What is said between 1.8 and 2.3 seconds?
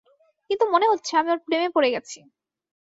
গেছি।